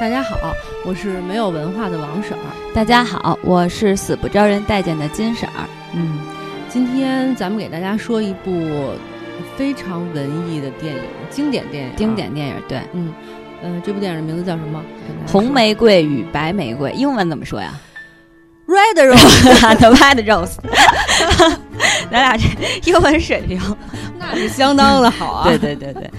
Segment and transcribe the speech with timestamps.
[0.00, 0.36] 大家好，
[0.84, 2.72] 我是没有文化的王婶儿。
[2.74, 5.68] 大家好，我是死不招人待见的金婶儿。
[5.94, 6.18] 嗯，
[6.68, 8.92] 今天咱们给大家说一部
[9.56, 11.92] 非常文艺的电影，经典电影。
[11.96, 13.12] 经典电影，对，嗯，
[13.62, 14.82] 呃，这部电影的名字叫什么？
[15.28, 17.72] 红玫瑰与白玫瑰，英文怎么说呀
[18.66, 20.56] ？Red Rose，The Red Rose。
[22.10, 22.44] 咱俩这
[22.84, 23.60] 英文水平
[24.18, 25.48] 那是相当的好啊！
[25.48, 26.10] 对对对对，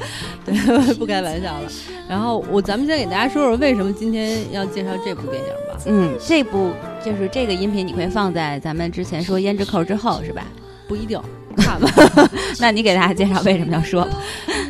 [0.46, 0.54] 对，
[0.96, 1.68] 不开玩笑了。
[2.08, 5.82] 然后我咱们先给大家说说为什么今天要介绍这部电影吧。
[5.88, 6.72] 嗯，这部
[7.04, 10.46] 就是这个音频你会放在咱们之前说胭脂扣之后是吧？
[10.88, 11.20] 不一定，
[11.58, 11.90] 看吧。
[12.60, 14.08] 那你给大家介绍为什么要说？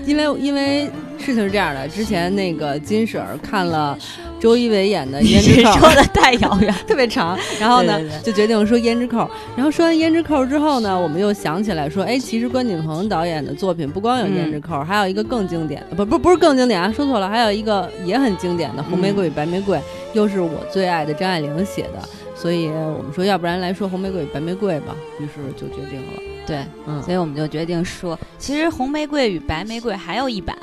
[0.06, 3.98] 因为因为事情是这样的，之前那个金婶儿看了。
[4.40, 7.38] 周一围演的胭脂扣说的太遥远， 特别长。
[7.60, 9.30] 然后呢，就决定说胭脂扣。
[9.56, 19.78] 然后说完胭脂扣之后呢，我们又想起来说，哎，其实关锦鹏导演的作品不光有胭脂扣，还有一个更经典的，不不不是更经典啊，说错了，还有一个也很经典的《红玫瑰与白玫瑰》，
[20.14, 22.00] 又是我最爱的张爱玲写的。
[22.36, 24.96] 所以我们说，要不然来说《红玫瑰与白玫瑰》吧。
[25.20, 30.56] 于是就决定了，对，嗯，所以我们就决定说，其实《红玫瑰与白玫瑰》还有一版。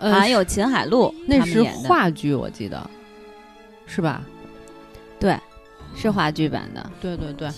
[0.00, 2.88] 还有秦海璐，那是话剧，我记得，
[3.86, 4.22] 是吧？
[5.18, 5.36] 对，
[5.96, 6.90] 是话剧版的。
[7.00, 7.48] 对对对，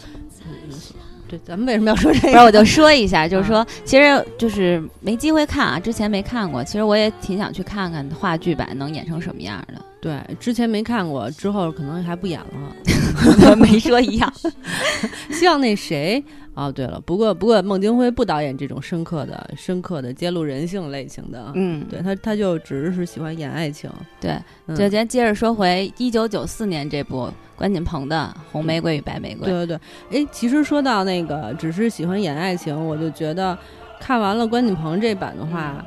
[1.28, 2.28] 对，咱们为什么要说这个？
[2.32, 6.64] 不是，我就说一下， 就是说，其实就是没机会看啊，之前没看过。
[6.64, 9.84] 其实我也挺想去看看话剧版能演成什么样的。
[10.00, 14.32] 对，之前没看过，之后可能还不演了， 没说一样。
[15.30, 16.22] 希望那谁。
[16.54, 23.88] 哦，对了，不过不过孟京辉不导演这种深刻的、深刻的揭露人性类型的，嗯，对他他就只是喜欢演爱情。
[24.20, 24.36] 对，
[24.74, 29.48] 就咱接着说回一九九四年这部关锦鹏的《红玫瑰与白玫瑰》。
[29.50, 29.78] 对对
[30.10, 33.56] 对，哎，其实说到那个只是喜欢演爱情，我就觉得
[34.00, 35.82] 看完了关锦鹏这版的话，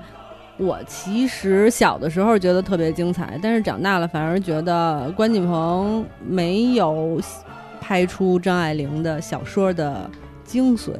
[0.58, 7.20] 我其实小的时候觉得特别精彩，但是长大了反而觉得关锦鹏没有
[7.82, 10.10] 拍出张爱玲的小说的。
[10.46, 10.92] 精髓，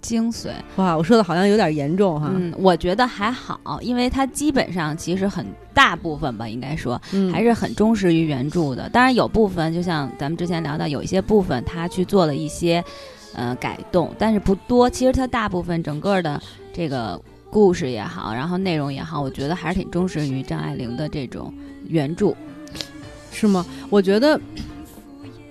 [0.00, 0.48] 精髓！
[0.76, 2.30] 哇，我说的好像有点严重哈。
[2.34, 6.98] 嗯，我觉得还好，因为它基本上其实很大部分吧，应该说
[7.30, 8.88] 还是很忠实于原著的。
[8.88, 12.82] 当然有部分，就像咱们之前聊到，有一些部分他去做了一些
[13.34, 14.88] 呃改动，但是不多。
[14.88, 16.40] 其实它大部分整个的
[16.72, 17.20] 这个
[17.52, 21.52] 故事也好，然后内容也好，我觉得还是挺忠实于张爱玲的这种
[21.86, 22.34] 原著，
[23.30, 23.64] 是吗？
[23.90, 24.40] 我觉得。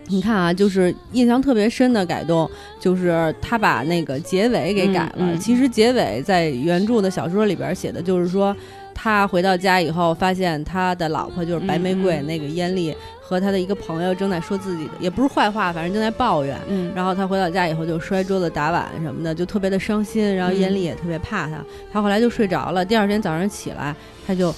[0.08, 2.50] 你看啊，就是印象特别深的改动，
[2.82, 5.38] 就是他把那个结尾给改了。
[5.38, 8.54] 其实结尾在原著的小说里边写的就是说，
[8.94, 12.94] 他回到家以后，发现他的老婆就是白玫瑰那个艳丽
[13.32, 16.60] 和他的一个朋友正在说自己的，也不是坏话，反正正在抱怨。
[16.68, 16.92] 嗯。
[16.94, 20.36] 然后他回到家以后就摔桌子打碗什么的，就特别的伤心。
[20.36, 22.84] 然后艳丽也特别怕他，他后来就睡着了。
[22.84, 23.96] 第二天早上起来，
[24.28, 24.54] 他就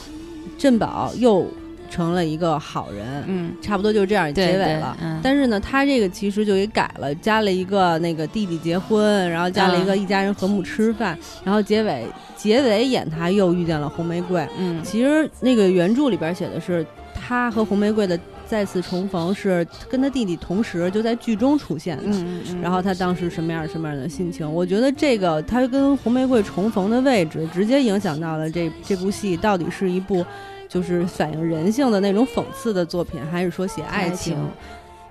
[0.57, 1.47] 镇宝又。
[1.91, 4.97] 成了一个好人，嗯，差不多就是这样结尾了。
[5.21, 14.43] 但是呢，他这个其实就给改了，加了一个那个弟弟结婚，然后加了一个一家人和睦吃饭，然后结尾结尾演他又遇见了红玫瑰。
[14.57, 16.83] 嗯，其实那个原著里边写的是
[17.13, 18.19] 他和红玫瑰的
[18.53, 22.03] 再次重逢，是跟他弟弟同时就在剧中出现的。
[22.05, 22.61] 嗯嗯。
[22.61, 24.45] 然后他当时什么样什么样的心情？
[24.53, 30.23] 我觉得这个他跟红玫瑰重逢的位置，直接影响到了这这部戏到底是一部。
[30.69, 34.35] 就是反映人性的那种讽刺的作品，还是说写爱情？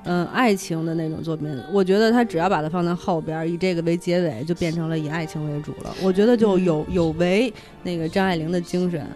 [0.03, 5.95] 嗯，爱情的那种作品，我觉得他只要把它放在后边，以这个为结尾，就变成了以爱情为主了。
[6.03, 7.53] 我觉得就有有违
[7.85, 9.07] 那个张爱玲的精神。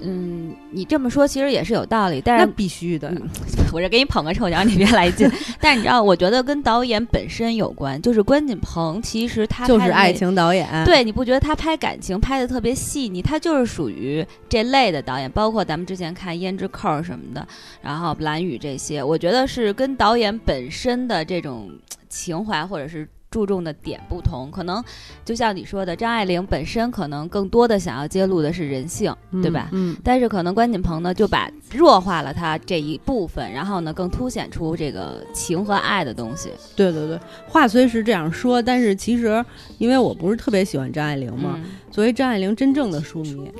[0.00, 3.12] 嗯，你这么说其实也是有道理，但是必须的。
[3.72, 5.30] 我这给你捧个臭脚，你别来劲。
[5.60, 10.68] 但是你知道，我觉得跟导演本身有关，就是关锦鹏，其实他就是爱情导演。
[10.84, 13.22] 对，你不觉得他拍感情拍的特别细腻？
[13.22, 15.30] 他就是属于这类的导演。
[15.30, 17.46] 包括咱们之前看《胭脂扣》什么的，
[17.80, 21.70] 然后《蓝雨》这些，我觉得是跟导演本身的这种
[22.08, 23.08] 情怀或者是。
[23.36, 24.82] 注重的点不同，可能
[25.22, 29.68] 就像你说的，张爱玲本身可能更多的想要揭露的是人性，对吧？
[29.72, 29.94] 嗯。
[30.02, 36.50] 但是可能关锦鹏呢，就把弱化了他这一部分，然后呢，更凸显出这个情和爱的东西。
[36.74, 39.44] 对对对，话虽是这样说，但是其实
[39.76, 41.60] 因为我不是特别喜欢张爱玲嘛。
[41.96, 43.50] 作为张爱玲真正的书迷，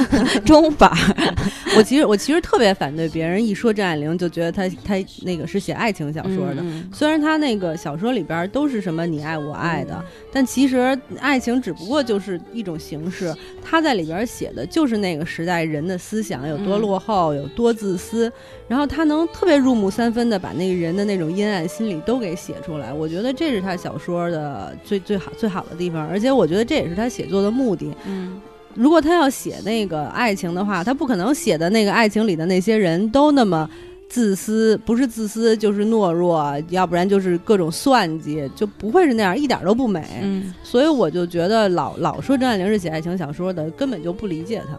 [0.44, 0.92] 中版，
[1.78, 6.62] 我其实我其实特别反对别人一说张爱玲就觉得她她那个是写爱情小说的。
[6.92, 10.04] 虽然她那个小说里边都是什么你爱我爱的，
[10.36, 10.76] 但其实
[11.18, 13.34] 爱情只不过就是一种形式。
[13.64, 18.30] 他在里边写的就是那个时代人的思想有多落后，有多自私。
[18.68, 22.92] 然后他能特别入木三分的把那个人的那种阴暗心理都给写出来。
[22.92, 27.90] 我觉得这是他小说的最最好最好的地方，而且我觉得这也是他写作的目的。
[28.04, 28.38] 嗯，
[28.74, 33.66] 如果他要写那个爱情的话，他不可能写的那个爱情里的那些人都那么
[34.08, 40.04] 自私，不是自私就是懦弱，要不然就是各种算计，就不会是那样，一点都不美。
[40.22, 44.78] 嗯，所以我就觉得老老说张爱玲是写爱情小说的，根本就不理解她。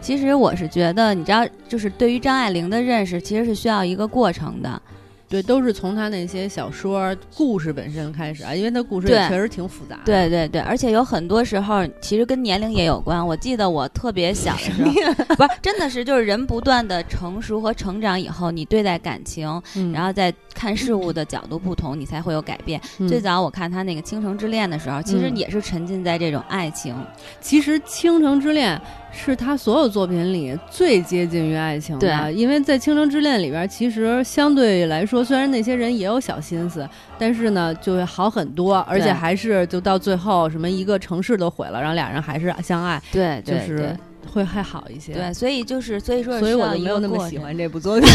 [0.00, 4.80] 其实我是觉得，你知道，就是对于张爱玲的认识，其实是需要一个过程的。
[5.28, 10.00] 对，都是从他那些小说故事本身开始啊，因为他故事也确实挺复杂。
[10.04, 13.26] 对对对，而且有很多时候其实跟年龄也有关。
[13.26, 14.90] 我记得我特别小的时候，
[15.34, 19.60] 不是，真的是就是人不断的成熟和成长以后，你对待感情，
[19.92, 22.80] 然后再看事物的角度不同，你才会有改变。
[23.06, 26.96] 最早我看他那个《倾城之恋》的时候，其实也是沉浸在这种爱情。
[27.40, 28.76] 其实《倾城之恋》。
[29.18, 36.86] 是他所有作品里最接近于爱情的，因为在《倾城之恋》里边，其实相对来说，虽然那些人也有小心思，
[37.18, 43.96] 但是呢，就会好很多，而且还是就到最后，什么一个城市都毁了，然后俩人还是相爱，对，就是。
[44.26, 48.08] 会还好一些，对，所以就是所以说，所以我就没有那么喜欢这部作品。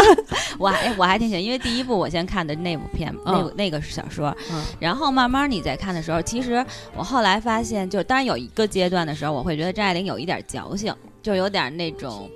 [0.58, 4.34] 我还我还挺喜欢，因为第一部我先看的那部片，那那个小说，
[4.78, 6.64] 然后慢慢你在看的时候，其实
[6.96, 12.30] 我后来发现，就当然有一个阶段的时候，我会觉得张爱玲有一点矫情，就有点那种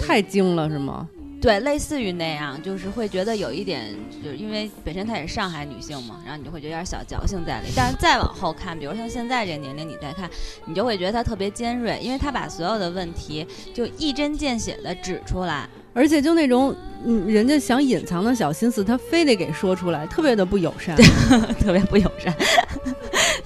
[0.00, 1.08] 太精了，是吗？
[1.46, 7.68] 对，类似于那样，就是会觉得有一点，就是因为本身她也是上海女性嘛，然后你就会觉得有点小矫情在里。
[7.76, 10.28] 但是再往后看，比如像现在这个年龄，你再看，
[10.64, 20.96] 你就会觉得她特别尖锐，因为她把所有的问题就一针见血的指出来，而且就那种嗯，人家想隐藏的小心思，她非得给说出来，特别的不友善，
[21.60, 22.34] 特别不友善。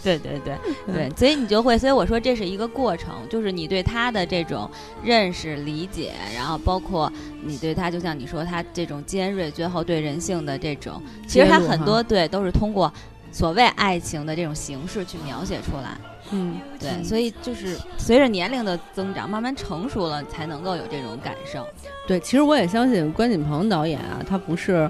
[0.03, 0.57] 对对对
[0.87, 4.71] 对，所以你就会，所以我说这是一个过程，就是你对他的这种
[5.03, 7.13] 认识、理解，然后包括
[7.43, 12.93] 你对他，就像你说他这种尖锐，最后对人性的这种，其实他很多对都是通过
[13.33, 15.97] 所谓爱情的这种形式去描写出来。
[16.33, 21.67] 嗯，对，所以就是随着年龄的增长，慢慢成熟了，才能够有这种感受。
[22.07, 24.89] 对，其实我也相信关锦鹏导演啊，他不是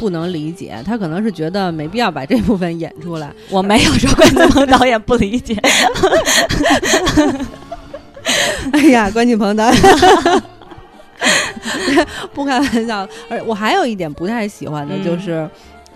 [0.00, 3.32] 不能理解，他可能是觉得没必要把这部分演出来。
[3.50, 5.54] 我没有说关锦鹏导演不理解。
[8.72, 9.82] 哎呀，关锦鹏导演，
[12.34, 13.06] 不开玩笑。
[13.28, 15.48] 而我还有一点不太喜欢的就是，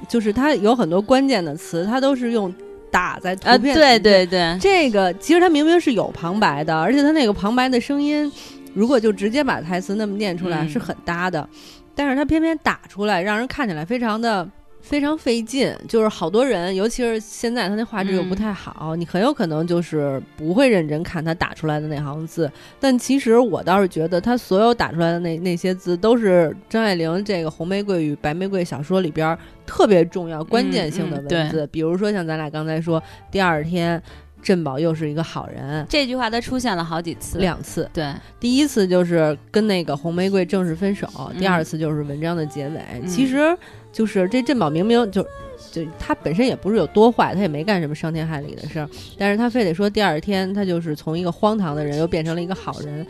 [0.09, 2.53] 就是它有很多关键的词，它都是用。
[2.91, 8.31] 打在图片，对对对，这个其实它明明是有旁白的，而且它那个旁白的声音，
[8.73, 11.49] 如果就直接把台词那么念出来是很搭的，
[11.93, 14.49] 但是它偏偏打出来，让人看起来非常的。
[14.85, 22.53] 非常费劲，就是好多人，尤其是现在他那画质又不太好，你很有可能就是不会认真看他打出来的那行字。
[22.79, 31.67] 但其实我倒是觉得，他所有打出来的那那些字，都是张爱玲这个《红玫瑰与白玫瑰》小说里边特别重要、关键性的文字。
[31.69, 34.01] 比如说像咱俩刚才说，第二天
[34.43, 37.89] 镇宝又是一个好人，这句话他出现了好几次，两次。
[37.95, 41.09] 对，第一次就是跟那个红玫瑰正式分手，
[41.39, 43.09] 第二次就是文章的结尾。
[43.09, 43.57] 其实。
[43.95, 45.23] 就是这镇宝明明就，
[45.71, 53.07] 就他本身也不是有多坏，他也没干什么伤天害理的事儿，但是他非得说第二天他就是从一个荒唐的人又变成了一个好人，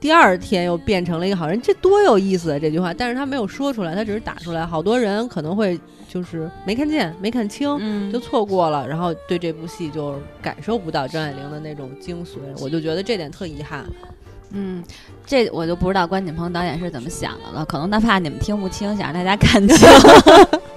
[0.00, 2.92] 第二天又变成了一个好人，这多有意思啊这句话！
[2.92, 5.78] 但是他没有说出来，他只是打出来，好多人可能会
[6.08, 13.84] 就是没看见、没看清，就错过了，然后对这部戏就感受不到张爱玲的那种精髓，我就觉得这点特遗憾。
[14.56, 14.82] 嗯，
[15.26, 19.76] 这我就不知道关锦鹏导演是怎么想的了，可能他怕你们听不清，想让大家看清。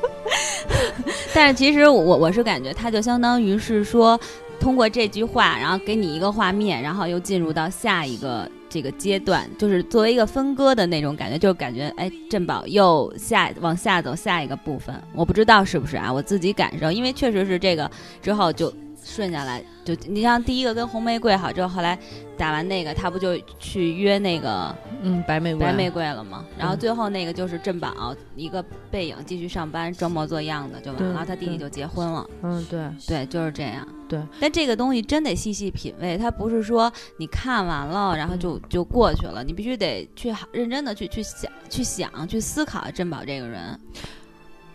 [1.32, 4.20] 但是其实我我是感觉，他就相当于是说，
[4.60, 17.90] 通过这句话，然后给你一个画面，然后又进入到下一个这个阶段，就是作为一个分割的那种感觉，就感觉哎，镇宝又下往下走下一个部分，我不知道是不是啊，我自己感受，因为确实是这个
[18.24, 18.74] 之后就。
[19.08, 21.98] 顺下来，就你像第一个跟红玫瑰好之后，后来
[22.38, 26.46] 打完那个，他不就去约那个嗯白玫瑰白玫瑰了吗？
[26.58, 32.30] 然后最后那个就是镇宝一个背影继续上班，装模作样的就完了，他弟弟就结婚了。
[32.44, 33.88] 嗯，对对，就是这样。
[34.10, 43.80] 对，但这个东西真得细细品味，它不是说你看完了然后就就过去了，你必须得去好认真的去去想去想去思考镇宝这个人。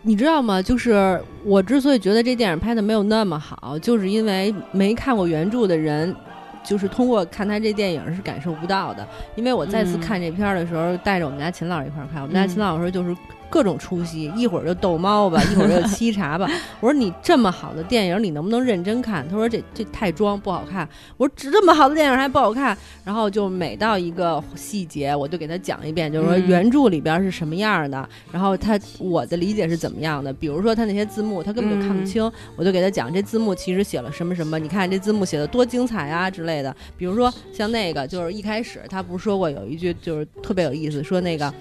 [0.05, 0.61] 你知道吗？
[0.61, 6.13] 就是我之所以觉得这电影拍的没有那么好，就是因为没看过原著的人，
[6.61, 9.07] 就是通过看他这电影是感受不到的。
[9.35, 13.15] 因为我再次看这片儿的时候，带着我们家秦老师一块儿看，我们家秦老师就是
[13.53, 16.49] 各种出戏，一会儿就逗猫吧， 一会儿就沏茶吧。
[16.79, 19.23] 我说你这么好的电影，你能不能认真看？
[19.29, 20.89] 他说这这太装不好看。
[21.17, 22.75] 我说这么好的电影还不好看？
[23.05, 30.33] 然后就每到一个细节，我就给他讲一遍，就是说原著里边是什么样的，然后他我的理解是怎么样的。
[30.33, 32.23] 比如说他那些字幕，他根本就看不清，
[32.55, 36.75] 我就给他讲这字幕其实写了什么什么，你看这字幕写的多精彩啊之类的。
[36.97, 41.53] 比如说像那个，就是一开始他不是说过有一句就是特别有意思，说那个。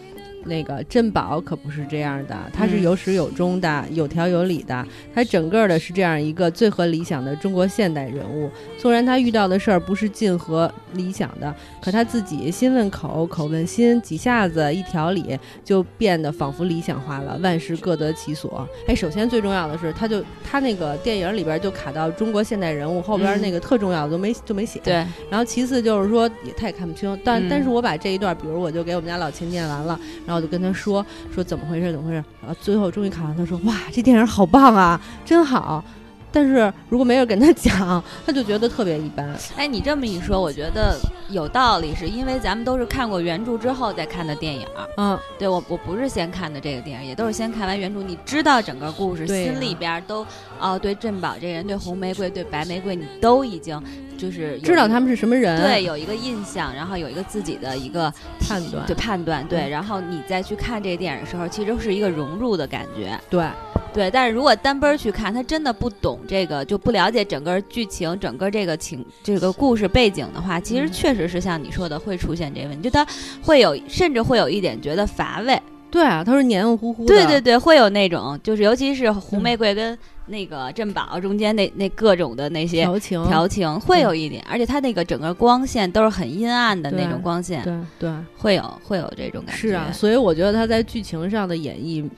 [0.45, 4.87] 那个珍宝可不是这样的，它是有始有终的，有条有理的。
[5.15, 8.51] 它整个的是这样一个最合理想的中国现代人物。
[8.79, 18.67] 纵然他遇到的事儿不是尽合理想的，可他自己心问口，口问心，几下子一条理就变得仿佛理想化了，万事各得其所。
[18.87, 24.81] 哎，首先最重要的是，他就他那个电影里边就卡到中国现代人物后边那个特重要的都没就没写。
[24.83, 24.95] 对。
[25.31, 27.19] 然后其次就是说，也他也看不清。
[27.25, 29.99] 但但是我把这一段，比如我就给我们家老秦念完了。
[30.27, 35.85] 然后我就跟他说说怎么回事怎么回事，然后最后终于看完，他说哇这电影好棒啊，真好。
[36.33, 39.29] 但是如果没人跟他讲，他就觉得特别一般。
[39.57, 40.99] 哎，你这么一说，我觉得
[41.29, 44.67] 有道理，是因为咱们都是看过原著之后再看的电影。
[44.97, 50.27] 嗯，对我我不是先看的这个电影，也都是先看完原著，你知道整个故事，心里边都
[50.59, 53.79] 哦对镇宝这人，对红玫瑰，对白玫瑰，你都已经
[54.17, 63.45] 就是知道他们是什么人，对，有一个印象，然后有一个自己的一个判断，对判断，对，然后你再去看这个电影的时候，其实是一个融入的感觉，对。
[63.93, 73.07] 对，但是如果单奔儿去看，他真的不懂这个，就不了解整个剧情、整个这个情、这个故事背景的话，其实确实是像你说的会出现这个问题，就他
[73.43, 75.61] 会有，甚至会有一点觉得乏味。
[75.91, 77.15] 对啊，他说黏糊糊的。
[77.15, 89.61] 对对对，会有那种，就是尤其是红玫瑰跟那个珍宝中间那那各种的那些调情，调情会有一点，而且他那个整个光线都是很阴暗的那种光线，对对，会有会有这种感觉。
[89.61, 92.09] 是啊，所以我觉得他在剧情上的演绎。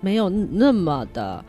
[0.00, 1.44] 没有那么的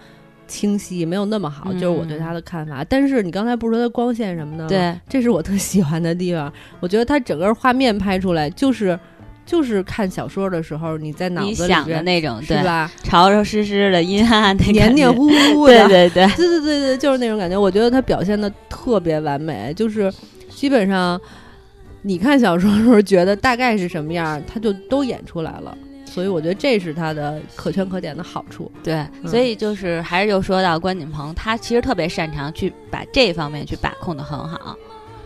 [0.48, 2.84] 清晰，没有那么好，就是我对他的看法。
[2.84, 4.70] 但是你刚才不是说他光线什么的吗？
[4.70, 6.52] 对，这是我特喜欢的地方。
[6.80, 9.00] 我觉得他整个画面拍出来，就是
[9.46, 12.92] 就是看小说的时候你在脑子里想的那种，是吧？
[13.04, 17.58] 潮潮湿湿的、阴暗的、黏黏糊糊的，对对对，对对对对，就是那种感觉。
[17.58, 20.12] 我觉得他表现的特别完美，就是
[20.50, 21.20] 基本上
[22.02, 25.78] 你看小说的时候觉得大概是什么样，他就都演出来了。
[26.14, 28.70] 所以我觉得这是他的可圈可点的好处。
[28.84, 34.76] 对，所以就是还是又说到关锦鹏，他其实特别擅长去把这方面去把控的很好。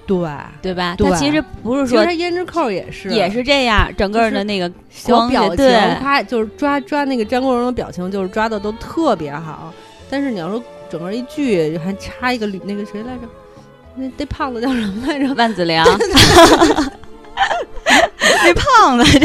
[0.05, 0.29] 对，
[0.61, 0.95] 对吧？
[0.99, 5.67] 他其实不是说他胭脂扣也是也是这样，整个的那个小表情，
[5.99, 9.73] 他就是抓抓那个张国荣的表情，就是抓的都特别好。
[10.07, 13.21] 但是你要说整个一剧还差一个那个谁来着？
[13.95, 15.33] 那那胖子叫什么来着？
[15.33, 15.83] 万梓良。
[18.45, 19.19] 这胖 的，这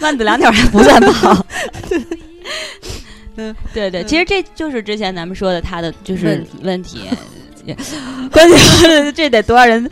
[0.00, 1.46] 万子两条还不算胖。
[3.36, 7.02] 嗯，对对，其实这就是之前咱们说的他的就是问题，
[8.32, 9.90] 关键这得多少人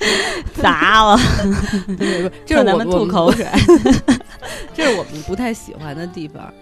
[0.62, 1.20] 砸了？
[2.46, 3.46] 就是咱们吐口水，
[4.74, 6.52] 这是我们不太喜欢的地方。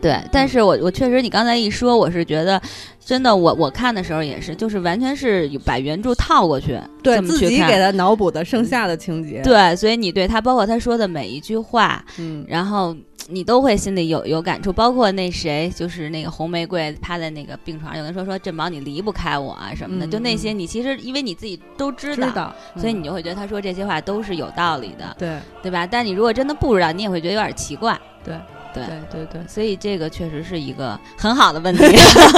[0.00, 2.60] 对，但是我我确实，你刚才一说，我是觉得，
[2.98, 9.42] 真的，我我看的时候也是，就是完全是把原著套过去，对自己给他脑补的剩下的情节。
[9.42, 12.96] 对，所以你对他，包括他说的每一句话，嗯，然后
[13.28, 14.72] 你都会心里有有感触。
[14.72, 25.86] 包括那谁，就是那个红玫瑰趴在那个病床上，有人说说振宝你离不开我啊什么的，就那些你其实因为你自己都知道，所以你就会觉得他说这些话都是有道理的，对对吧？
[25.86, 28.34] 但你如果真的不知道，你也会觉得有点奇怪，对。
[28.74, 31.84] 对对对，所以这个确实是一个很好的问题，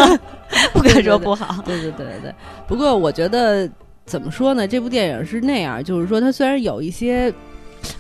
[0.72, 1.62] 不敢说不好。
[1.64, 2.34] 对对对对对。
[2.66, 3.68] 不过我觉得
[4.04, 4.66] 怎么说呢？
[4.66, 7.32] 这部电影是那样，就是说它虽然有一些，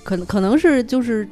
[0.02, 1.28] 可能可能是就是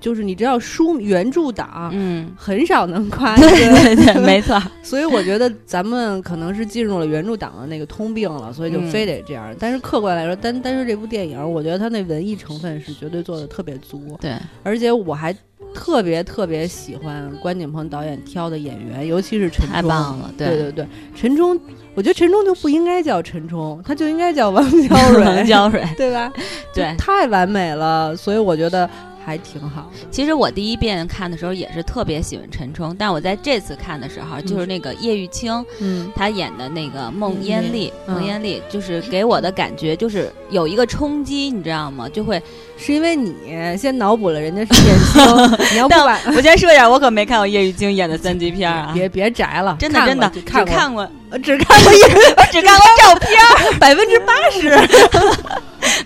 [0.00, 3.36] 就是你知道书原著党，嗯，很少能夸。
[3.36, 4.60] 对对对，没错。
[4.82, 9.54] 所以我觉得咱们可能是进入了原著党的那个通病了，所以就非得这样。
[9.58, 14.18] 但是客观来说，单单说这部电影，我觉得它那文艺成分是绝对做的特别足。
[14.20, 15.34] 对，而且我还。
[15.74, 19.72] 特别特别喜欢关锦鹏导演挑的演员，尤其是陈冲。
[19.74, 21.58] 太棒了，对对对，陈冲，
[21.94, 26.32] 我觉得陈冲就不应该叫陈冲， 他就应该叫王 娇蕊，王娇蕊，对吧？
[26.74, 28.88] 对，太完美了，所以我觉得。
[29.24, 29.90] 还挺好。
[30.10, 42.08] 其实我第一遍看的时候也是特别喜欢陈冲，但我在这次看的时候，就是那个叶玉卿，嗯，她演的那个孟艳丽，孟艳丽就是给我的感觉就是有一个冲击，你知道吗？
[42.08, 42.42] 就会
[42.76, 43.34] 是因为你
[43.78, 51.08] 先脑补了人家是叶玉卿， 你要不管，我先说一下，我可没看过叶玉卿演的三级片啊， 别别宅了，真的真的只看过，
[51.42, 52.04] 只看过叶，
[52.36, 54.68] 我 只看过照片，百分之八十。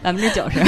[0.03, 0.61] 百分之九十，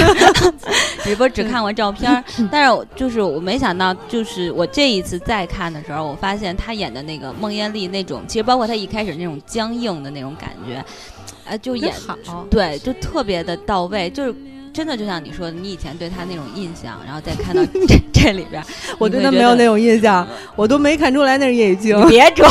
[1.02, 2.22] 只不过只看过照片。
[2.50, 10.84] 但是就是我没想到，就是我这一次再看的时候，我发现他演的那个孟艳丽那种，其实包括他一开始那种僵硬的那种感觉，
[11.44, 11.92] 哎，就演
[12.24, 14.34] 好，对，就特别的到位，就是。
[14.70, 18.62] 真的就像你说的，你以前对他那种印象，然后再看到这 这里边，
[18.98, 20.24] 我真的没有那种印象，
[20.54, 22.00] 我都没看出来那是叶雨青。
[22.06, 22.48] 别装，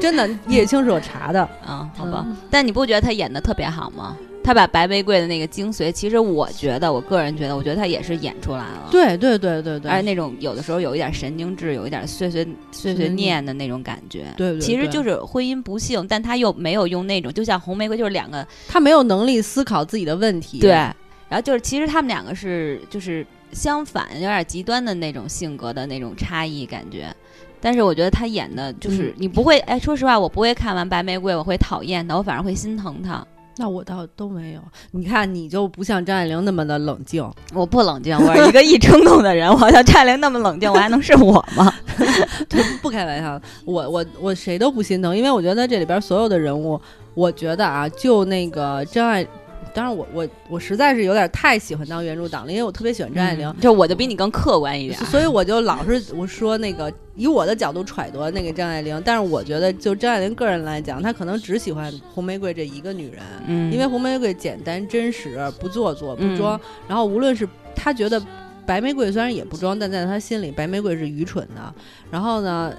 [0.00, 2.26] 真的，叶雨青是我查的啊，好吧。
[2.50, 4.16] 但你不觉得他演的特别好吗？
[4.48, 8.88] 他把白玫瑰的那个精髓，其实我觉得，我个人觉得，我觉得他也是演出来了。
[8.90, 14.24] 对对对对对，而且那种有的时候有一点神经质，有一点碎碎碎碎念的那种感觉。
[14.38, 20.60] 对对，其实就是婚姻不幸，但他又没有用那种，就像红玫瑰，就是两个，他没有能力思考自己的问题。
[20.60, 20.70] 对。
[20.70, 20.94] 然
[21.32, 27.14] 后就是，其实他们两个是就是相反，有点极端的那种性格的那种差异感觉。
[27.60, 33.22] 但是我觉得他演的就是你不会哎，说实话，我不会看完《白玫瑰》我会讨厌他，我反而会心疼他。
[33.58, 34.60] 那我倒都没有。
[34.92, 37.28] 你看，你就不像张爱玲那么的冷静。
[37.52, 39.52] 我不冷静，我是一个易冲动的人。
[39.52, 41.72] 我像张爱玲那么冷静，我还能是我吗？
[42.48, 43.40] 对，不开玩笑。
[43.64, 46.80] 我我我谁都不心疼，因为我觉得这里边所有的人物，
[47.14, 49.26] 我觉得啊，就那个张爱。
[49.74, 68.20] 当然，我我我实在是有点太喜欢当原著党了，因为我特别喜欢张爱玲，就我就比你更客观一点，所以我就老是我说那个以我的角度揣度那个张爱玲，但是我觉得就张爱玲个人来讲，她可能只喜欢红玫瑰这一个女人，嗯，因为红玫瑰简单真实，不做作不装，然后无论是她觉得
[68.66, 71.74] 白玫瑰虽然也不装，但在她心里白玫瑰是愚蠢的，
[72.10, 72.72] 然后呢。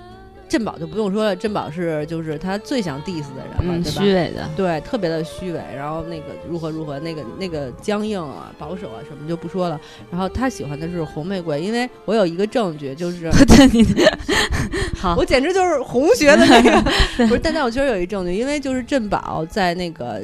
[0.49, 4.01] 镇宝就不用说了，镇宝是就是他最想 diss 的人嘛，对吧？
[4.01, 5.61] 虚伪的，对，特别的虚伪。
[5.75, 9.79] 然后那个如何如何，那个那个僵硬啊、保守啊什么就不说了。
[10.11, 13.29] 然后他喜欢的是红玫瑰，因为我有一个证据，就是
[14.97, 16.81] 好，我简直就是红学的那个，
[17.27, 17.39] 不是。
[17.41, 20.21] 但但我确实有一证据，因为就是镇宝在那个。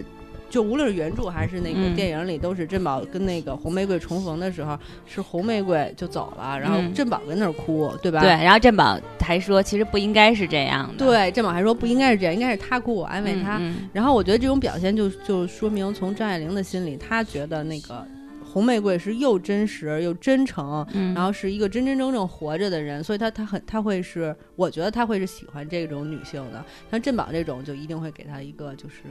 [0.55, 8.21] 就无论是原著还是那个电影里，都是珍宝跟那个红玫瑰重逢的时候，是红玫瑰就走了，然后珍宝跟那儿哭，对吧？
[8.21, 11.05] 对，然后珍宝还说，其实不应该是这样的。
[11.05, 13.62] 对，珍宝还说不应该是这样，应该是他哭，我安慰他。
[13.91, 18.07] 然后我觉得这种表现就就说明，从张爱玲的心里，她觉得那个
[18.41, 26.63] 红玫瑰是又真实又真诚，然后是一个真真正正活着的人，所以她她很她会是，我觉得她会是喜欢这种女性的。
[26.89, 29.03] 像珍宝这种，就一定会给她一个就是。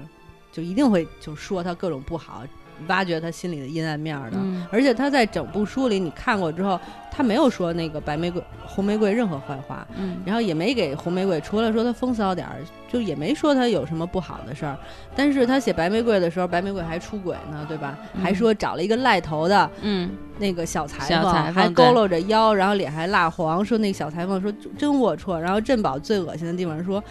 [0.54, 2.44] 就一定会就说他各种不好，
[2.86, 4.38] 挖掘他心里的阴暗面的。
[4.70, 6.78] 而且他在整部书里，你看过之后，
[7.10, 14.78] 他没有说那个白玫瑰、红玫瑰任何坏话，嗯，然后也没给红玫瑰，除了说他风骚点儿，就也没说他有什么不好的事儿。
[15.16, 17.98] 但是他写白玫瑰的时候，白玫瑰还出轨呢，对吧？
[18.22, 25.36] 还说找了一个赖头的，嗯，那个小裁缝，还佝偻着腰，然后脸还蜡黄，说那个小裁缝说真龌龊。
[25.36, 27.02] 然后镇宝最恶心的地方说。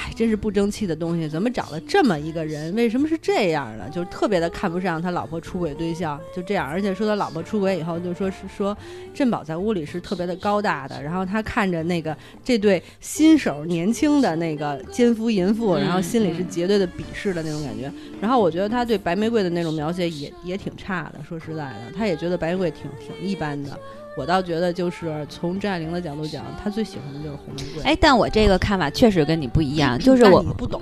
[0.00, 1.28] 哎，真是不争气的东西！
[1.28, 2.74] 怎么找了这么一个人？
[2.74, 3.86] 为什么是这样的？
[3.90, 6.66] 就是特别的看不上他老婆出轨对象，就这样。
[6.66, 8.74] 而且说他老婆出轨以后，就说是说
[9.12, 17.92] 振宝在屋里是特别的高大的，然后他看着那个这对新手年轻的那个奸夫淫妇，然后心里是绝对的鄙视的那种感觉。
[18.22, 23.78] 然后我觉得他对白玫瑰的那种描写也也挺差的，说实在的，他也觉得白玫瑰挺挺一般的。
[24.16, 27.82] 我倒觉得，就是从张爱玲的角度讲，她最喜欢的就是红玫瑰。
[27.84, 30.80] 哎，但我这个看法确实跟你不一样， 就是我不懂，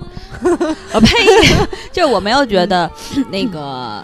[0.93, 1.07] 我 呸，
[1.91, 2.89] 就是我没有觉得
[3.31, 4.03] 那个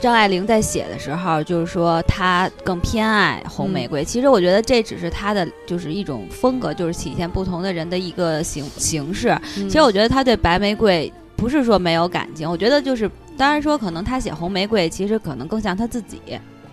[0.00, 4.04] 张爱玲在写的时候，就是说她更偏爱红玫瑰。
[4.04, 9.36] 其实我觉得这只是她的就是一种风格，就是体现不同的人的一个形形式。
[9.54, 16.20] 其实我觉得她对白玫瑰不是说没有感情，我觉得就是当然说可能她写红玫瑰，其实可能更像她自己，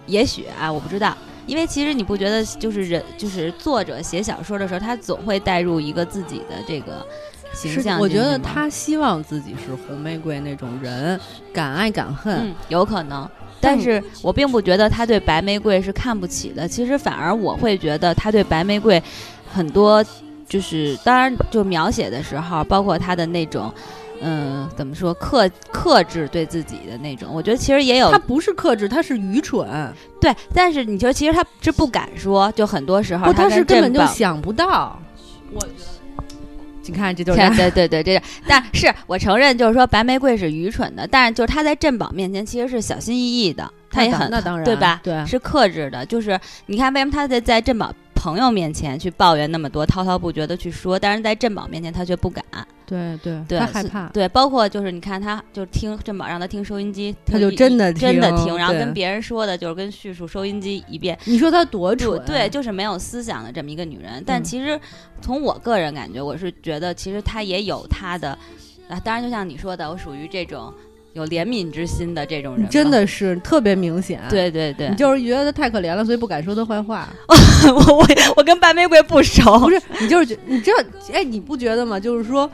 [0.06, 1.18] 也许啊，我不知道。
[1.45, 7.06] 因为其实你不觉得，就是人，就是作者写小说的时候，他总会带入一个自己的这个
[7.53, 7.99] 形象。
[7.99, 11.19] 我觉得他希望自己是红玫瑰那种人，
[11.53, 13.29] 敢爱敢恨，有可能。
[13.60, 16.67] 但是我并不觉得他对白玫瑰是看不起的。
[16.67, 19.01] 其实反而我会觉得他对白玫瑰
[19.51, 20.03] 很多，
[20.47, 23.73] 就是当然就描写的时候，包括他的那种。
[24.24, 27.30] 嗯，怎么说克克制对自己的那种？
[27.34, 29.94] 我觉得其实也有，他不是克制，他是愚蠢。
[30.22, 34.98] 对，但是你觉得其实他是不敢说，就很多时候他是根本就想不到。
[35.54, 36.24] 我觉得，
[36.86, 45.00] 你看这就是对 对对，这但是我承认，就是说白玫瑰是愚蠢的，但是就是他在镇宝面前其实是小心翼翼的，他也很那当然对吧？
[45.04, 46.06] 对，是克制的。
[46.06, 52.42] 就是你看为什么他在在镇宝朋友面前去抱怨那么多，滔滔不绝的去说，但是在镇宝面前他却不敢。
[52.86, 54.08] 对对对，他害怕。
[54.10, 61.20] 对，包括就是你看，他就听镇宝让他听收音机，他就真的真的听，然后跟别人说的就是跟叙述收音机一遍。
[61.26, 62.24] 你说他多蠢？
[62.26, 64.24] 对，就是没有思想的这么一个女人。
[64.26, 64.80] 但其实
[65.22, 68.30] 从我个人感觉，我是觉得其实她也有她的
[68.88, 68.98] 啊。
[69.04, 70.74] 当然，就像你说的，我属于这种
[71.13, 74.21] 有怜悯之心的这种人，真的是特别明显。
[74.30, 77.08] 对对对，你就是觉得他太可怜了，所以不敢说他坏话。
[77.28, 80.78] 我我我跟白玫瑰不熟，不是你就是觉你知道
[81.13, 81.99] 哎，你不觉得吗？
[81.99, 82.49] 就是说。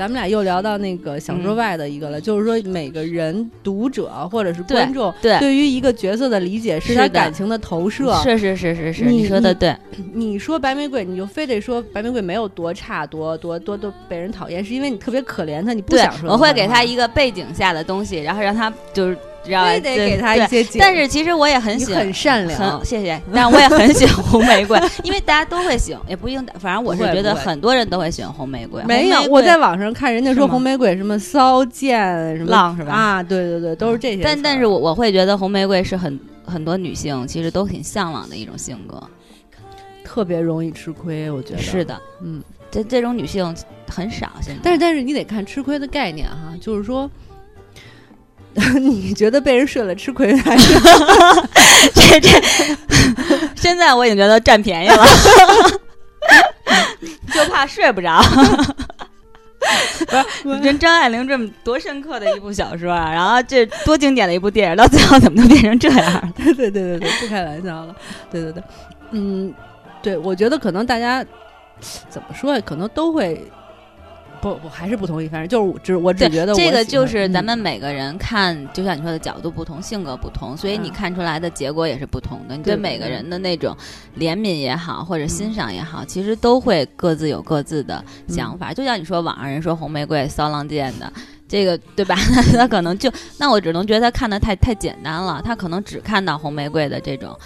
[0.00, 9.76] 咱们俩又聊到那个小说外的一个了，就是说每个人读者或者是观众对于一个角色的理解是他感情的投射，是是是是是，你说的对。
[10.14, 16.30] 你说白玫瑰，你就非得说白玫瑰没有多差，多多多多被人讨厌，是因为你特别可怜他，你不想说。
[16.30, 19.18] 我会给他一个背景下的东西，然后让他就是。
[19.42, 23.20] 非得给他一些，但是其实我也很喜欢，很善良，谢谢。
[23.32, 26.46] 但我也很喜欢红玫瑰，因为大家都会喜欢，也不一定。
[26.58, 28.82] 反正我是觉得很多人都会喜欢红玫瑰。
[28.84, 32.92] 没有，我在网上看人家说红玫瑰什么骚贱什么浪是吧？
[32.92, 34.22] 啊，对对对，都是这些。
[34.22, 39.02] 但但是我我会觉得红玫瑰是很很多女性其实都挺向往的一种性格，
[40.04, 41.30] 特别容易吃亏。
[41.30, 43.56] 我觉得是的，嗯，这这种女性
[43.88, 44.60] 很少现在。
[44.62, 47.10] 但是但是你得看吃亏的概念哈，就是说。
[48.80, 50.74] 你觉得被人睡了吃亏还是？
[51.94, 52.28] 这这，
[53.54, 55.06] 现在我已经觉得占便宜了，
[57.32, 58.20] 就怕睡不着。
[60.42, 66.32] 不是，人张爱玲这么多深刻的一部小说，啊然后这多经典的一部电影，到最后怎么就变成这样？
[66.36, 67.94] 对对对对对，不开玩笑了。
[68.30, 68.62] 对对对，
[69.12, 69.54] 嗯，
[70.02, 71.24] 对，我觉得可能大家
[72.08, 72.60] 怎么说呀？
[72.64, 73.48] 可能都会。
[74.40, 82.56] 不不还是不同意，反正就是只我只觉得这个就是咱们每个人看，就像你说的角度不同，性格不同，所以你看出来的结果也是不同的。
[82.56, 83.76] 你对每个人的那种
[84.18, 88.72] 怜悯也好，或者欣赏也好，其实都会各自有各自的想法。
[88.72, 91.12] 就像你说网上人说红玫瑰骚浪贱的，
[91.46, 92.16] 这个对吧？
[92.56, 97.36] 他可能就那我只能觉得他看的太太简单了，他可能只看到红玫瑰的这种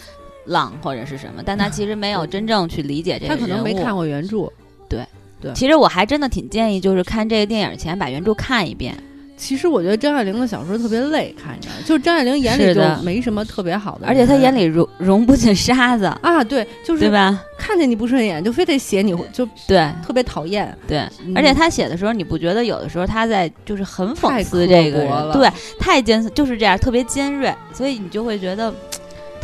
[0.45, 3.35] 浪或者是什么，但他其实没有真正去理解这个。
[3.35, 4.49] 他可能没看过原著，
[4.89, 5.05] 对。
[5.53, 8.97] 其实我还真的挺建议，就是看这个电影前把原著看一遍。
[9.37, 17.43] 其实我觉得张爱玲的小说特别累，看着就张爱玲眼里就没什么特别好的，而且她眼里容容不进沙子啊，对，就是对吧？
[17.59, 20.73] 看见你不顺眼，就非得写你就对，特别讨厌。
[20.87, 20.99] 对，
[21.35, 25.33] 而且她写的时候，你不觉得有的时候她在就是很讽刺这个人？
[25.33, 28.73] 对，太尖，就是这样，特别尖锐，所以你就会觉得。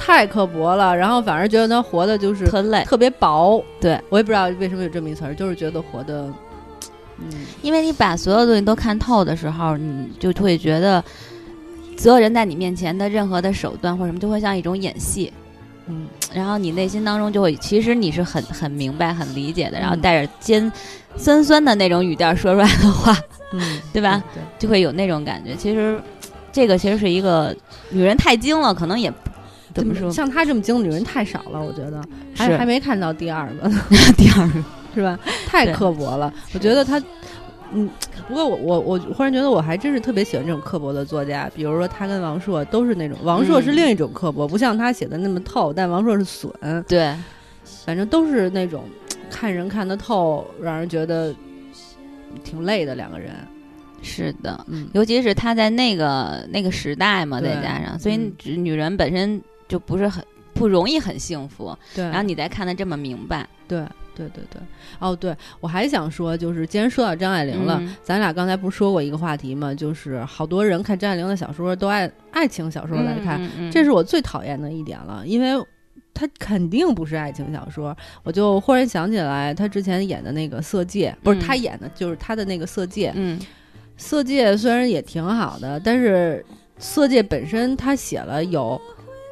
[0.03, 3.63] 太刻薄了，然后反而觉得他活的就是特累，特别薄。
[3.79, 6.27] 对我也不知道为什么有这么一词儿，就是觉得活的，
[7.19, 7.29] 嗯，
[7.61, 11.05] 因为你把所有东西都看透的时候，你就会觉得
[11.99, 15.31] 所有人在你面前的任何的手段或什么，就会像一种演戏，
[15.87, 20.73] 嗯，然后你内心当中就会，其实你是很很明白、很理解的，然后带着尖
[21.17, 23.15] 酸酸的那种语调说出来的话，
[23.53, 24.25] 嗯， 对吧？
[24.33, 25.55] 对，就会有那种感觉。
[25.55, 26.01] 其实
[26.51, 27.55] 这个其实是一个
[27.91, 29.13] 女人太精了，可能也。
[29.75, 30.11] 怎么说？
[30.11, 32.03] 像她这么精的女人太少了，我觉得
[32.35, 33.69] 还还没看到第二个，
[34.17, 35.19] 第二个是吧？
[35.47, 37.01] 太刻薄了，我觉得她，
[37.73, 37.89] 嗯，
[38.27, 46.53] 不过我我我忽然觉得我还真是特别喜欢这种刻薄的作家，比如说他跟王朔都是那种，王朔是另一种刻薄，不像他写的那么透，但王朔是损，
[46.89, 47.15] 对，
[47.87, 48.85] 反正都是那种
[49.31, 51.33] 看人看得透，让人觉得
[52.43, 53.31] 挺累的两个人。
[54.03, 58.19] 是的，尤其是他在那个那个时代嘛，再加上，所以
[58.57, 59.41] 女人本身。
[59.71, 62.05] 就不是很不容易很幸福，对。
[62.05, 63.79] 然后你再看的这么明白，对
[64.17, 64.61] 对对对。
[64.99, 69.73] 哦，对，我还想说，就是既然说到张爱玲了，咱俩刚才不是说过一个话题吗？
[69.73, 75.65] 就是好多人看张爱玲的小说都爱爱情小说来看，这是我最讨厌的一点了，因为
[76.13, 77.97] 她肯定不是爱情小说。
[78.25, 83.11] 我就忽然想起来，她之前演的那个《色戒》，不是她演的，就是她的那个《色戒》。
[83.15, 83.39] 嗯，
[83.97, 86.45] 《色戒》虽然也挺好的，但是
[86.83, 88.79] 《色戒》本身她写了有。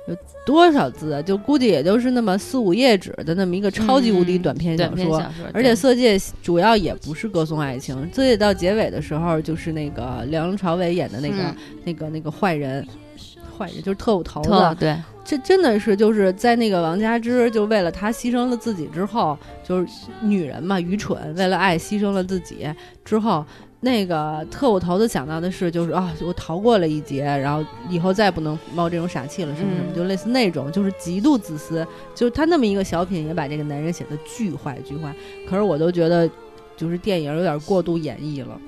[0.08, 0.16] 有
[0.46, 1.20] 多少字啊？
[1.20, 12.86] 就估计也就是那么四五页纸的那么一个超级无敌短篇小说，而且《色戒》主要也不是歌颂爱情，《色戒》到结尾的时候就是那个梁朝伟演的那个那个那个坏人，
[13.56, 14.76] 坏人就是特务头子。
[14.80, 19.88] 对，这真的是就是在那个王佳芝就为了他牺牲了自己之后，就是
[20.22, 22.66] 女人嘛，愚蠢，为了爱牺牲了自己
[23.04, 23.44] 之后。
[23.80, 31.86] 那个特务头子想到的是，就是啊，我逃过了一劫，然后以后再不能冒这种傻气了，什么什么，就类似那种，就是极度自私。
[32.14, 35.14] 就是他那么一个小品，也把这个男人写的巨坏巨坏。
[35.48, 36.28] 可是我都觉得，
[36.76, 38.60] 就是电影有点过度演绎了。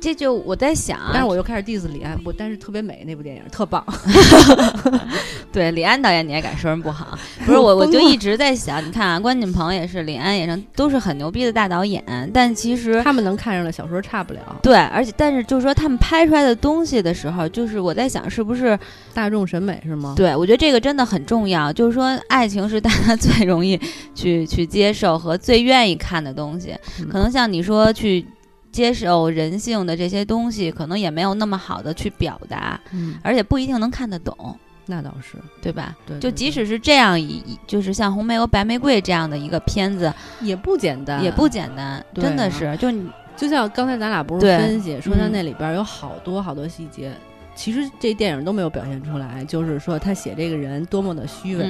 [0.00, 3.84] 这就我在想，但是我又开始 diss 李安，不，但是特别美那部电影特棒。
[5.50, 7.18] 对李安导演，你也敢说人不好？
[7.44, 14.40] 不是我，我就一直在想，你看啊，关锦鹏也是，李安也是，都是很牛逼的大导演，但其实他们能看上的小说差不了。
[14.62, 18.78] 对，而且但是就是说他们拍出来的东西的时候，就是我在想，是不是
[19.12, 20.14] 大众审美是吗？
[20.16, 21.72] 对，我觉得这个真的很重要。
[21.72, 23.80] 就是说，爱情是大家最容易
[24.14, 26.76] 去去接受和最愿意看的东西，
[27.10, 28.24] 可能像你说去。
[28.70, 34.56] 接受人性的这些东西，可能也没有那么好的去表达，嗯，而且不一定能看得懂。
[34.90, 35.94] 那倒是，对吧？
[36.06, 42.74] 对，就即使是这样一，就是像《红玫瑰白玫瑰》这样的一个片子，也不简单，也不简单，真的是。
[42.78, 47.12] 就你就像刚才咱俩不是分析说，他那里边有好多好多细节，
[47.54, 49.44] 其实这电影都没有表现出来。
[49.44, 51.66] 就是说他写这个人多么的虚伪，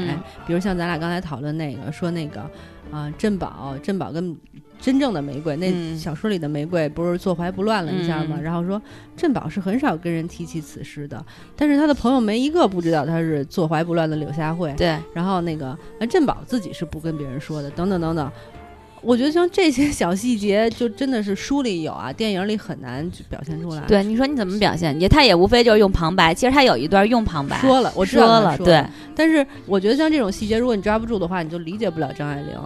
[0.47, 2.49] 比如像咱俩刚才讨论那个，说那个
[2.93, 4.37] 啊，珍宝，珍宝跟。
[4.81, 8.39] 真正的玫瑰，那小说里的玫瑰不是坐怀不乱了一下吗？
[8.41, 8.81] 然后说
[9.17, 11.25] 振宝是很少跟人提起此事的，
[11.57, 14.73] 但是他的朋友没一个不知道他是坐怀不乱的柳下惠。
[14.77, 18.31] 对，然后那个那镇宝自己是不跟别人说的，等等等等。
[19.01, 23.81] 我觉得像这些小细节，就真的是书里有啊，电影里很难表现出来。
[23.83, 25.01] 对，你说你怎么表现？
[25.01, 28.85] 也他也无非就是用旁白，其实他有一段用旁白说了，我说了，对。
[29.15, 32.57] 但是我觉得像这种细节，如果你抓不住的话，你就理解不了张爱玲。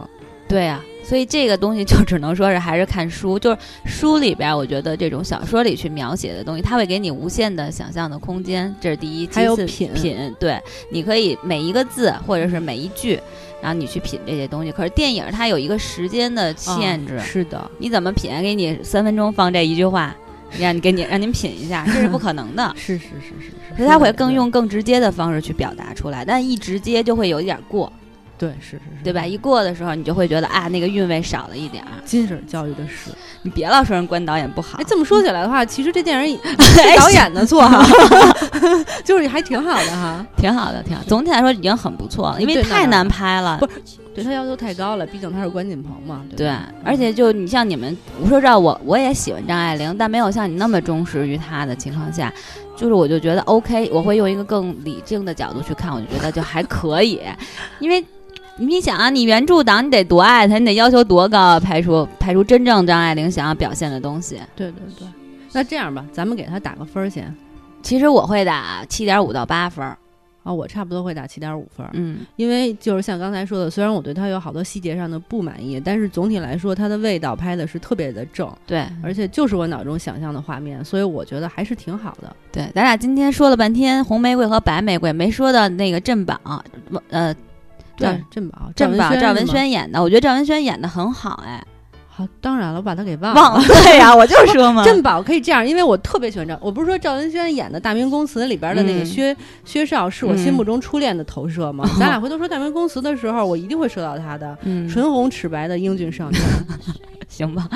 [0.48, 9.28] 对呀，所以这个东西就只能说是还是看书，就是书里边，我觉得这种小说里去描写的东西，它会给你无限的想象的空间，这是第一。
[9.32, 10.60] 还有品品，对，
[10.90, 13.20] 你可以每一个字或者是每一句，
[13.60, 14.70] 然后你去品这些东西。
[14.70, 18.30] 可是电影它有一个时间的限制，是的，你怎么品？
[18.40, 20.14] 给你三分钟放这一句话，
[20.58, 22.72] 让你给你让您品一下， 这是不可能的。
[22.76, 27.92] 是是是是是，所以他会更用更直接的方式去表达出来，但一直接就会有一点过。
[28.42, 29.24] 对，是是是，对吧？
[29.24, 31.90] 一过的时候，你就会觉得啊，那个韵味少了一点儿。
[32.04, 34.78] 金婶教育的是，你别老说人关导演不好。
[34.78, 37.80] 哎，这么说起来的话，其实这电影是 导演的错哈，
[39.04, 41.04] 就是还挺好的哈，挺好的，挺好。
[41.06, 43.74] 总体来说已经很不错了，因为太难拍了，不是
[44.12, 46.24] 对他要求太高了，毕竟他是关锦鹏嘛。
[46.36, 46.52] 对，
[46.84, 52.32] 而且就你像你们，我说这我我也喜欢张爱玲，但没有像你那么忠实于她的情况下，
[52.76, 57.20] 就是我就觉得 OK，我会用一个更理性的角度去看，我就觉得就还可以，
[57.78, 58.04] 因为。
[58.58, 64.38] 你想啊，你原著党你得多爱他，你得要求多高啊，拍出拍出真正张爱玲想要表现的东西。
[64.54, 65.08] 对对对，
[65.52, 67.34] 那这样吧，咱们给他打个分儿先。
[67.82, 69.98] 其实我会打七点五到八分儿
[70.44, 71.90] 啊，我差不多会打七点五分儿。
[71.94, 78.48] 嗯，因为就是像刚才说的，虽然我对他有好多细节上的不满意，但是总体来说，他的味道拍的是特别的正。
[78.66, 82.36] 对，而且就是我脑中想象的画面，所以我觉得还是挺好的。
[82.52, 86.38] 对，咱俩今天说了半天红玫瑰和白玫瑰，没说到那个镇榜，
[87.08, 87.34] 呃。
[87.96, 91.62] 对，镇宝，镇宝，赵文轩演的，我觉得赵文轩演的很好，哎，
[92.08, 101.88] 好，当然了，我把他给忘了，对呀，我就说嘛，镇宝可以这样，因为我特别喜欢赵，我不是说赵文轩演的《大明宫词》里边的那个薛薛少是我心目中初恋的投射吗？
[101.98, 104.56] 咱俩回头说《大明宫词》的时候，我一定会说到他的，
[104.90, 106.42] 唇红齿白的英俊少年，
[107.28, 107.68] 行吧？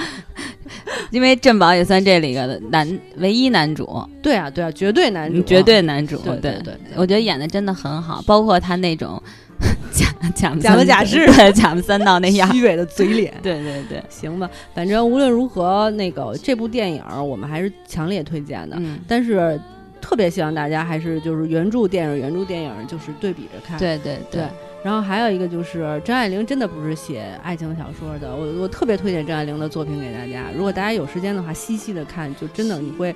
[1.10, 2.86] 因为镇宝也算这里个男
[3.18, 3.88] 唯一男主，
[4.20, 9.22] 对啊，对啊，绝对男主，绝对男主，对对对，我觉得演的真的很好，包括他那种。
[9.92, 18.76] 假假假模假式的假模三道那样虚伪的嘴脸，对对对，行吧，反正无论如何，那个这部电影我们还是强烈推荐的。
[18.78, 19.58] 嗯，但是
[20.00, 23.78] 特别希望大家还是就是原著电影原著电影就是对比着看。
[23.78, 24.42] 对对对。
[24.84, 30.44] 然后还有一个就是张爱玲真的不是写爱情小说的，我我特别推荐张爱玲的作品给大家。
[30.54, 33.14] 如果大家有时间的话，细细的看，就真的你会。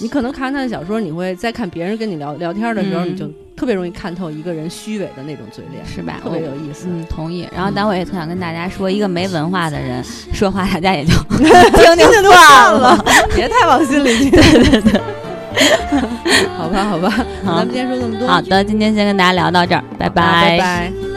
[0.00, 6.14] 你可能看完他的小说，你会在看别人跟你聊聊天的时候，你就特别容易看透一个人虚伪的那种嘴脸，是吧？
[6.22, 6.86] 特别有意思。
[6.88, 7.48] 嗯，同意。
[7.54, 14.30] 然后，但我也特想跟大家说，一个没文化的人说话，大家也就 听听就算了， 别太往心里去。
[14.34, 15.00] 对对对。
[16.56, 17.12] 好吧，好吧，
[17.44, 18.28] 咱们今天说这么多。
[18.28, 20.12] 好的，今天先跟大家聊到这儿，拜拜。
[20.12, 21.07] 拜拜。